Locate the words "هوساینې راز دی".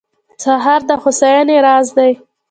1.01-2.11